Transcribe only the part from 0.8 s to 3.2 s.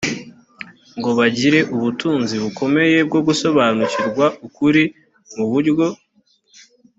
ngo bagire ubutunzi bukomeye bwo